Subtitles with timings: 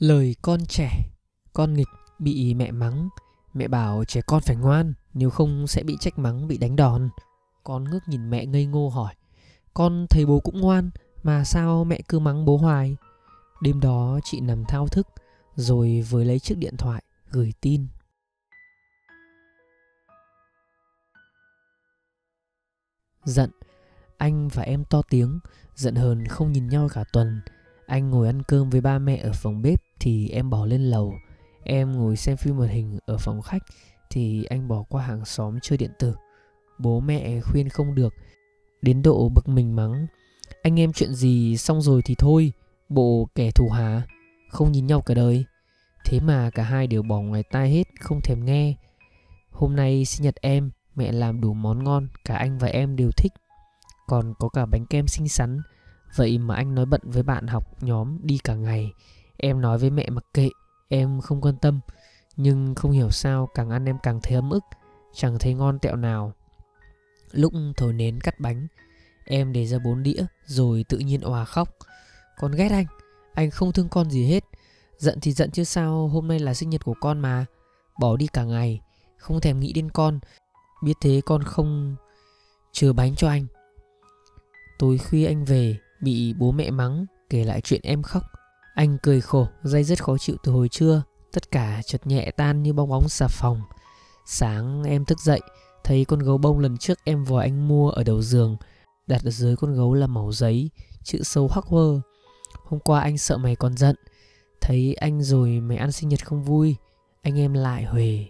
[0.00, 1.04] Lời con trẻ,
[1.52, 3.08] con nghịch bị mẹ mắng,
[3.54, 7.10] mẹ bảo trẻ con phải ngoan, nếu không sẽ bị trách mắng, bị đánh đòn.
[7.64, 9.14] Con ngước nhìn mẹ ngây ngô hỏi,
[9.74, 10.90] con thấy bố cũng ngoan,
[11.22, 12.96] mà sao mẹ cứ mắng bố hoài?
[13.62, 15.06] Đêm đó chị nằm thao thức,
[15.54, 17.86] rồi với lấy chiếc điện thoại, gửi tin.
[23.24, 23.50] Giận,
[24.18, 25.40] anh và em to tiếng,
[25.74, 27.40] giận hờn không nhìn nhau cả tuần.
[27.90, 31.14] Anh ngồi ăn cơm với ba mẹ ở phòng bếp thì em bỏ lên lầu.
[31.64, 33.62] Em ngồi xem phim hoạt hình ở phòng khách
[34.10, 36.14] thì anh bỏ qua hàng xóm chơi điện tử.
[36.78, 38.14] Bố mẹ khuyên không được,
[38.82, 40.06] đến độ bực mình mắng.
[40.62, 42.52] Anh em chuyện gì xong rồi thì thôi,
[42.88, 44.02] bộ kẻ thù hả?
[44.50, 45.44] Không nhìn nhau cả đời.
[46.04, 48.74] Thế mà cả hai đều bỏ ngoài tai hết, không thèm nghe.
[49.50, 53.10] Hôm nay sinh nhật em, mẹ làm đủ món ngon, cả anh và em đều
[53.16, 53.32] thích.
[54.06, 55.60] Còn có cả bánh kem xinh xắn,
[56.14, 58.92] vậy mà anh nói bận với bạn học nhóm đi cả ngày.
[59.36, 60.48] Em nói với mẹ mặc kệ,
[60.88, 61.80] em không quan tâm.
[62.36, 64.64] Nhưng không hiểu sao càng ăn em càng thấy ấm ức,
[65.14, 66.32] chẳng thấy ngon tẹo nào.
[67.32, 68.66] Lúc thổi nến cắt bánh,
[69.24, 71.68] em để ra bốn đĩa rồi tự nhiên òa khóc.
[72.38, 72.86] Con ghét anh,
[73.34, 74.44] anh không thương con gì hết.
[74.98, 77.46] Giận thì giận chứ sao hôm nay là sinh nhật của con mà.
[78.00, 78.80] Bỏ đi cả ngày,
[79.16, 80.20] không thèm nghĩ đến con.
[80.82, 81.96] Biết thế con không
[82.72, 83.46] chừa bánh cho anh.
[84.78, 88.22] Tối khuya anh về, bị bố mẹ mắng, kể lại chuyện em khóc.
[88.74, 91.02] Anh cười khổ, dây rất khó chịu từ hồi trưa.
[91.32, 93.62] Tất cả chợt nhẹ tan như bong bóng xà phòng.
[94.26, 95.40] Sáng em thức dậy,
[95.84, 98.56] thấy con gấu bông lần trước em vòi anh mua ở đầu giường.
[99.06, 100.70] Đặt ở dưới con gấu là màu giấy,
[101.04, 102.00] chữ sâu hoắc hơ.
[102.64, 103.96] Hôm qua anh sợ mày còn giận,
[104.60, 106.76] thấy anh rồi mày ăn sinh nhật không vui,
[107.22, 108.26] anh em lại huề.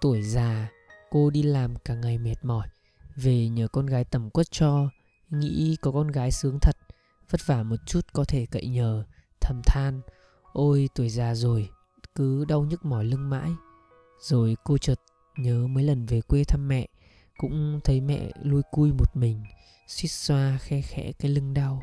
[0.00, 0.68] Tuổi già,
[1.12, 2.68] cô đi làm cả ngày mệt mỏi,
[3.16, 4.88] về nhờ con gái tầm quất cho,
[5.30, 6.76] nghĩ có con gái sướng thật,
[7.30, 9.04] vất vả một chút có thể cậy nhờ,
[9.40, 10.00] thầm than,
[10.52, 11.68] ôi tuổi già rồi,
[12.14, 13.50] cứ đau nhức mỏi lưng mãi.
[14.20, 15.00] Rồi cô chợt
[15.36, 16.88] nhớ mấy lần về quê thăm mẹ,
[17.38, 19.44] cũng thấy mẹ lui cui một mình,
[19.88, 21.82] suýt xoa khe khẽ cái lưng đau.